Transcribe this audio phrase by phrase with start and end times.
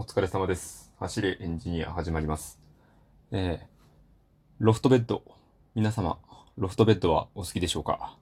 [0.00, 0.92] お疲れ様です。
[1.00, 2.60] 走れエンジニア始まります。
[3.32, 3.66] えー、
[4.60, 5.24] ロフトベッド。
[5.74, 6.18] 皆様、
[6.56, 8.16] ロフトベッドはお好きでしょうか？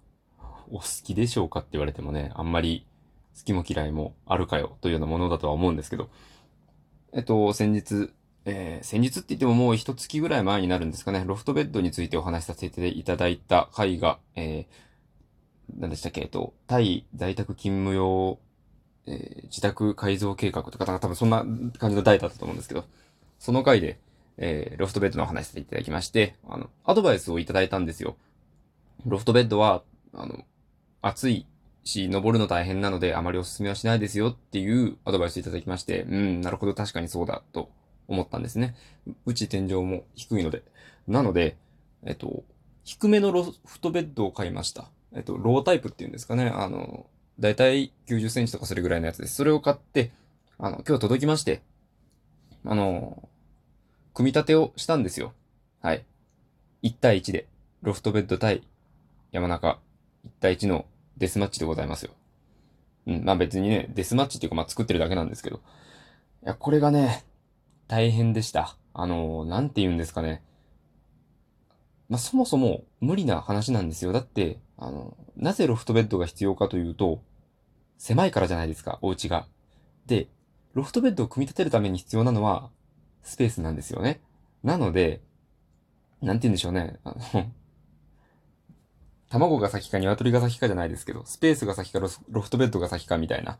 [0.70, 2.86] お好きでしょうかって言われてもね、あんまり
[3.36, 6.08] 好きも嫌いもあるかよというようなものだとは思うんですけど、
[7.12, 8.10] えっと、先日、
[8.46, 18.38] えー、先日って言ってももう一月ぐらい前になるんですかね、ロフトベッドについてお話しさせていただいた回が、えー、何でしたっけ、えっと、タイ在宅勤務用
[19.06, 21.44] えー自宅改造計画とか、なんか多分そんな
[21.78, 22.84] 感じの題だったと思うんですけど、
[23.38, 23.98] その回で、
[24.38, 28.16] えーロフトベッドの話していただきまして、あの、アドバイスをいただいたんですよ。
[29.06, 29.82] ロフトベッドは、
[30.14, 30.44] あの、
[31.02, 31.46] 暑い
[31.84, 37.70] し、登るの大変なので、あまりお勧めはしないですよっていうアドバイスをいただきまして、うん、なるほど、確かにそうだ、と
[38.08, 38.74] 思ったんですね。
[39.24, 40.62] うち天井も低いので。
[41.06, 41.56] なので、
[42.04, 42.44] えっと、
[42.84, 44.90] 低めのロフトベッドを買いました。
[45.14, 46.48] えっと、ロータイプっていうんですかね。
[46.48, 47.06] あの、
[47.38, 49.34] だいたい90センチとかそれぐらいのやつです。
[49.34, 50.10] それを買って、
[50.58, 51.62] あの、今日届きまして、
[52.64, 53.28] あの、
[54.14, 55.32] 組み立てをしたんですよ。
[55.80, 56.04] はい。
[56.82, 57.46] 1対1で、
[57.82, 58.62] ロフトベッド対
[59.32, 59.78] 山中、
[60.24, 60.86] 1対1の
[61.18, 62.12] デスマッチでございますよ。
[63.06, 65.56] うん、まあ別にね、デスマッチっていうかまあ作ってるだけなんですけど。
[65.56, 65.60] い
[66.42, 67.24] や、これがね、
[67.88, 68.76] 大変でした。
[68.94, 70.42] あの、なんて言うんですかね。
[72.08, 74.12] まあそもそも無理な話なんですよ。
[74.12, 77.22] だって、あの、なぜロフトベッドが必要かというと、
[77.98, 79.46] 狭いからじゃないですか、お家が。
[80.06, 80.28] で、
[80.74, 82.70] ロフトベッドを組み立てるために必要なのは、
[83.22, 84.20] スペースなんですよね。
[84.62, 85.20] なので、
[86.22, 86.96] なんて言うんでしょうね。
[87.04, 87.50] あの、
[89.28, 93.58] 卵が先か鶏が先かじゃないですけど、スペースが先かロロフトベッドが先かみたいな。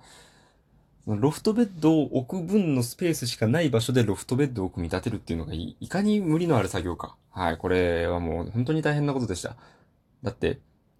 [1.07, 7.17] ロフトベッドを置く分のスペースしかない場所でロフトベッドを組み立てるっていうのがいいかに無理のある作業か。
[7.31, 9.57] はい、これはもう本当に大変なことでした。
[10.25, 10.59] だって、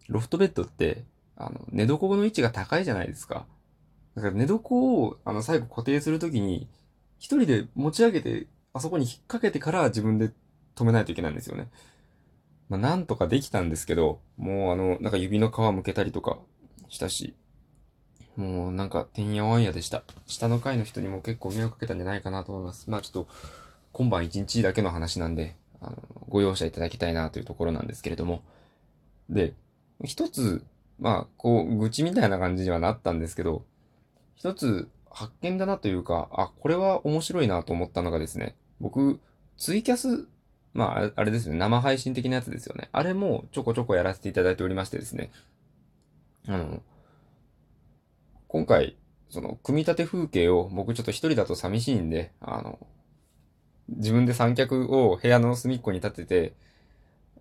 [0.09, 1.03] ロフトベッドって、
[1.35, 3.47] あの、寝床の位置が高いじゃないですか。
[4.15, 6.69] だから寝床を、あの、最後固定するときに、
[7.19, 10.31] 一人で持ち上げて、あそこに引っ掛けてから自分で
[10.77, 11.69] 止めないといけないんですよね。
[12.69, 16.39] まあ、なんとかできたんですけど、もうあの、なんか指の皮むけたりとか
[16.89, 17.35] したし、
[18.37, 20.03] もうなんか、てんやわんやでした。
[20.27, 22.91] 下の階の人にも結構迷惑かけたんじゃないかなと思います。
[22.91, 23.29] まあちょっと、
[23.93, 25.97] 今晩一日だけの話なんで、あの、
[26.29, 28.43] ご容赦いただきたいなというところなんですけれども。
[29.31, 29.55] で、
[30.05, 30.63] 一つ、
[30.99, 33.65] まあ、こう、愚痴みたいな感じにはなったんですけど、
[34.35, 39.19] 一つ発見だなというか、あ、これは面白いなと思ったのがですね、僕、
[39.57, 40.29] ツイキャス、
[40.75, 42.91] まあ、あれですね、生配信的なやつですよね。
[42.93, 45.31] あれもちょこちょこやらせていただいておりましてですね、
[46.47, 46.83] あの、
[48.57, 48.97] 今回、
[49.29, 52.79] その、組み立て風景を僕ちょっと一人だと寂しいんで、あの、
[53.91, 56.55] 自分で三脚を部屋の隅っこに立てて、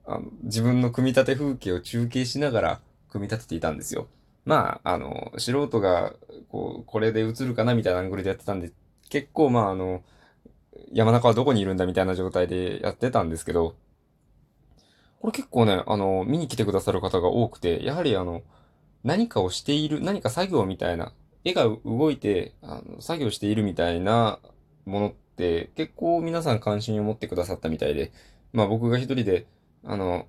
[0.06, 4.10] あの自分の組み立て風景を中継しながら組み立てていたんですよ。
[4.44, 6.12] まあ、あの、素人が、
[6.50, 8.74] こう、これで映るかなみたいなアングルでやってたんで、
[9.10, 10.04] 結構まあ、あの、
[10.92, 13.76] 山中はどこにいるんだみたいな状態でやってたんですけど、
[15.22, 18.44] これ結構ね、あの、見に来てくださる方が多くて、やはりあの、
[19.06, 24.40] 何かをしている、何か作業みたいな、絵が動いて、あの、作業しているみたいな
[24.86, 28.12] ものって、結構皆さん関心を持ってくださったみたいで、
[28.52, 29.46] まあ僕が一人で、
[29.84, 30.26] あの、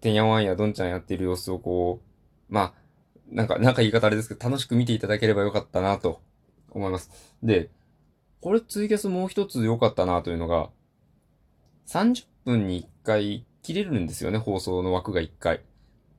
[0.00, 2.00] てんやわんやどんちゃんやってる様子をこ
[2.48, 2.74] う、まあ、
[3.32, 6.20] なんか、なんか言い方あれですけど、楽しく見ていただければよかったなと
[6.70, 7.10] 思います。
[7.42, 7.68] で、
[8.40, 10.70] これツイキャスもう一つ良かったなというのが、
[11.88, 15.62] 30分に1回切れるんですよね、放送の枠が1回。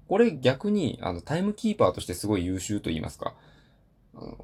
[0.08, 3.34] これ逆に、あの、タイムキーパーとしてすごい優秀と言いますか。
[4.16, 4.38] あの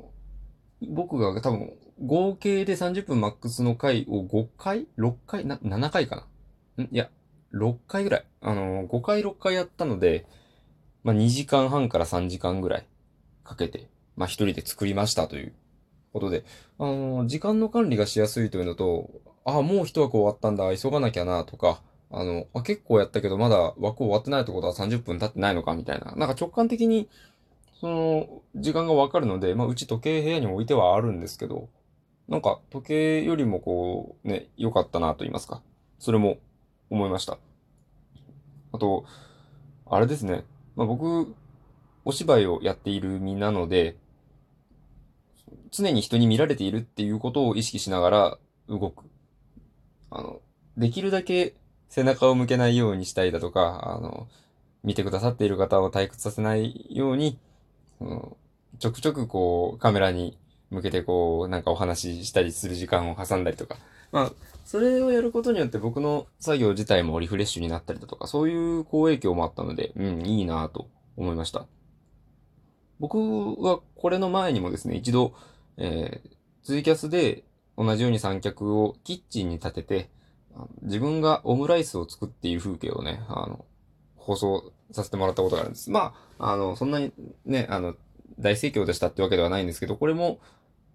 [0.81, 5.46] 僕が多分、合計で30分マックスの回を5回 ?6 回？
[5.46, 6.25] な ?7 回か
[6.78, 6.84] な？
[6.86, 6.88] ん？
[6.92, 7.09] いや、
[7.53, 8.25] 6回ぐらい。
[8.42, 10.25] あの、5回6回やったので、
[11.03, 12.86] まあ、2時間半から3時間ぐらい
[13.44, 15.53] かけて、まあ、一人で作りましたという
[16.14, 16.46] ことで、
[16.78, 19.09] あの、時間の管理がしやすいというのと、
[19.46, 21.81] あ、もう一枠終わったんだ、急がなきゃな、とか、
[22.12, 26.14] あの、あ、結構やったけど、まだ枠終わってないってことは30分経ってないのか、みたいな。
[26.16, 27.08] なんか直感的に、
[27.80, 31.70] その、時間がわかるので、まあ、うち時計部屋に置いてはあるんですけど、
[32.28, 35.61] なんか時計よりもこう、ね、良かったなと言いますか。
[35.97, 36.38] それも
[36.90, 37.38] 思いました。
[38.72, 39.05] あと、
[39.85, 40.44] あれですね。
[40.76, 41.34] まあ、僕、
[42.05, 43.97] お芝居をやっている身なので、
[45.72, 49.05] 常に人に見られているっていうことを意識しながら動く。
[50.12, 50.41] あの、
[50.78, 51.55] できるだけ
[51.90, 54.28] 背中を向けないようにしたいだとか、あの、
[54.84, 57.38] 見てくださっている方を退屈させないように、
[57.97, 58.38] その
[58.80, 60.38] ちょくちょくこう、カメラに
[60.70, 63.78] 向けてこう、なんかお話ししたりする時間を挟んだりとか。
[64.12, 64.32] まあ、
[64.66, 70.88] それをやることによって僕の作業自体もリフレッシュになったりだとか、そういう好影響もあったので、うん、いいなぁと
[71.18, 71.66] 思いました。
[73.00, 73.18] 僕
[73.62, 75.34] はこれの前にもですね、一度、
[75.78, 76.30] えー、
[76.64, 77.44] ツイキャスで、
[77.78, 80.09] 同じように三脚をキッチンに立てて、
[80.81, 83.66] 自分がオムライスを作っている風景をね、あの、
[84.16, 85.91] 放送させてもらったことがあるんです。
[85.91, 87.11] まあ、あの、そんなに
[87.46, 87.96] ね、あの、
[88.40, 90.40] 大盛況でしたってわけではないんですけど、これも、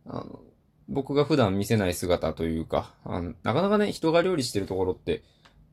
[0.07, 0.41] あの、
[0.89, 5.23] 僕が普段見せない姿というか、あの、なかなかね、人が料理してるところって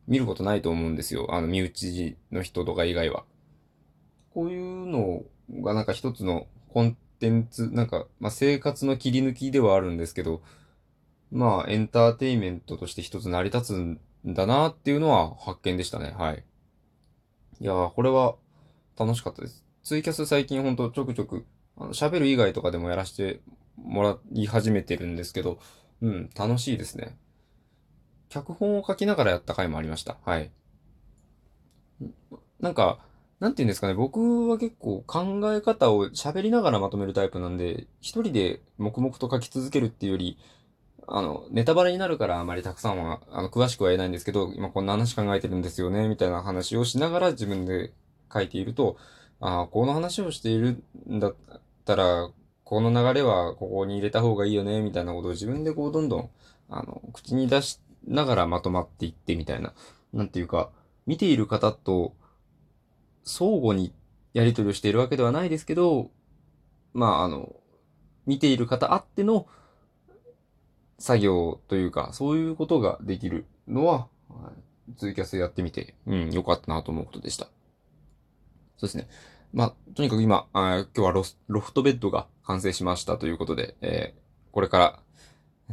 [0.07, 1.27] 見ることないと思うんですよ。
[1.33, 3.23] あの、身内の人とか以外は。
[4.33, 5.23] こういうの
[5.61, 10.41] がなんか一つのコンテンツ、なんか、まあ、生活の切り抜きではあるんですけど、
[11.31, 16.13] まあ、エンターテイメントとして一つ成り立つんだなっていうのは発見でしたね。
[16.17, 16.43] はい。
[17.59, 18.35] いやー、これは
[18.99, 19.63] 楽しかったです。
[19.83, 21.45] ツイキャス最近ほんとちょくちょく、
[21.77, 23.39] あの、喋る以外とかでもやらせて
[23.77, 25.59] もらい始めてるんですけど、
[26.01, 27.17] うん、楽しいですね。
[28.29, 30.17] 脚本を書きながらやった回もありました。
[30.25, 30.51] はい。
[32.59, 32.99] なんか、
[33.39, 40.37] なんて言うんですかね、僕は結構考え方を喋りながらまとめるタイプなんで、一人で黙々と書き続けるっていうより、
[41.07, 47.93] あの、ネタバレになるからあまりたくさんは、あの、詳しくは言えないんですけど、今こんな話考えてるんですよね、みたいな話をしながら自分で
[48.33, 48.97] 書いていると、
[49.39, 51.35] ああ、この話をしているんだっ
[51.85, 52.29] たら、
[52.63, 56.29] この流れはここに入れた方がいいよね、みたいなことを自分でこうどんどん、
[56.69, 59.73] あの、口に出しながらまとまっていってみたいな、
[60.13, 60.69] なんていうか、
[61.05, 62.13] 見ている方と
[63.23, 63.93] 相互に
[64.33, 66.11] やり取りをしているわけではないですけど、
[66.93, 67.55] まあ、あの、
[68.25, 69.47] 見ている方あっての
[71.01, 74.07] 作業というか、そういうことができるのは、
[74.97, 77.45] ツイキャスやってみて、うん、良かったなと思うことでした。
[77.45, 77.49] そ
[78.81, 79.07] うですね。
[79.51, 84.21] まあ、とにかく今、あ今日はロロフトベッドが完成しましたということで、えー、
[84.51, 84.99] これから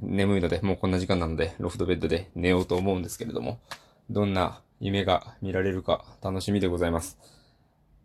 [0.01, 3.61] 眠いので、もうこんな時間なので、ロフトベッドで寝ようと思うんですけれども、
[4.09, 7.19] どんな夢が見られるか楽しみでございます。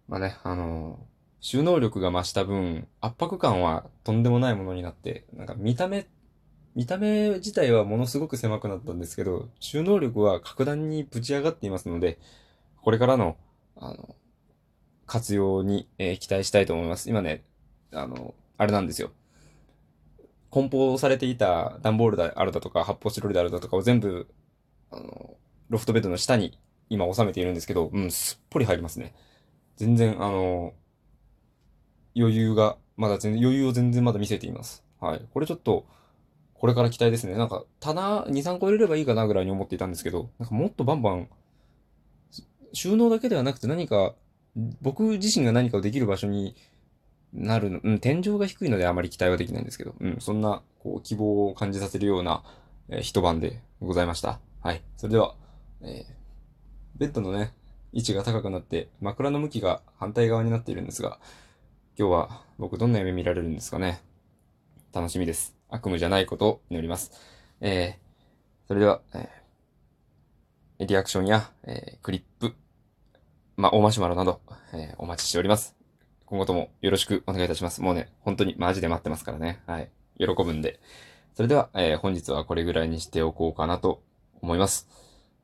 [0.10, 1.06] まあね、あのー、
[1.40, 6.06] 収納力が増した分、圧迫感はとんでもないものになって、なんか見た目、
[6.76, 12.20] 見た目自体はものすごく狭くなったんですけど、収納力は格段にぶち上がっていますので、
[12.82, 13.38] これからの、
[13.76, 14.16] あの、
[15.06, 17.10] 活用に、えー、期待したいと思います。
[17.10, 17.44] 今ね、
[17.92, 19.12] あの、あれなんですよ。
[20.50, 24.28] 梱包されていた段ボールであるだとか、発泡スチロールであるだとかを全部、
[24.92, 25.36] あの、
[25.70, 26.60] ロフトベッドの下に
[26.90, 29.14] 今収めているんですけど、うん、すっぽり入りますね。
[29.78, 30.74] 全然、あの、
[32.16, 34.84] 余裕が、まだ全然、余裕を全然まだ見せています。
[35.00, 35.26] はい。
[35.34, 35.88] これちょっと、
[36.64, 37.36] これから期待ですね。
[37.36, 41.28] なんか、棚2、3個入れればいいかなぐらいに思っていたんですけど、なんかもっとバンバン、
[42.72, 44.16] 収納だけではなくて何か、
[44.82, 46.56] 僕自身が何かをできる場所に
[47.34, 52.46] なるの、うん、天井が低いのであまり期待はできないんですけど、うん、そんな、こう、希望を感じさせるような、
[52.88, 54.40] えー、一晩でございました。
[54.62, 54.82] はい。
[54.96, 55.36] それでは、
[55.82, 56.06] えー、
[56.96, 57.52] ベッドのね、
[57.92, 61.20] 位置が高くなって枕の向きが反対側になっているんですが、
[62.00, 64.02] 今日は僕どんな夢見られるんですかね。
[64.94, 65.63] 楽しみです。
[65.74, 67.12] 悪夢じゃないことを祈ります。
[67.60, 72.54] えー、それでは、えー、リアクションや、えー、クリップ、
[73.58, 74.40] まあ、大マシュマロなど、
[74.74, 75.76] えー、お待ちしております。
[76.28, 77.82] 今後ともよろしくお願いいたします。
[77.82, 79.62] もうね、本当にマジで待ってますからね。
[79.66, 79.90] はい。
[80.20, 80.80] 喜ぶんで。
[81.34, 84.04] それでは、えー、本日はこれぐらいにしておこうかなと
[84.42, 84.88] 思います。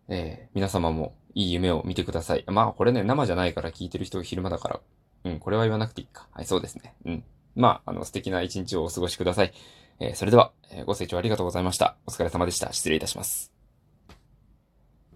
[0.09, 2.45] えー、皆様もいい夢を見てください。
[2.47, 4.79] まあ、これね、生じゃないから聞いてる人昼間だから。
[5.23, 6.27] うん、これは言わなくていいか。
[6.31, 6.93] はい、そうですね。
[7.05, 7.23] うん。
[7.55, 9.53] まあ、あの、素敵な一日をお過ごしください。
[9.99, 11.97] えー、それでは、え、ご清聴ありがとうございました。
[12.07, 12.71] お疲れ様でした。
[12.71, 13.58] 失礼いたします。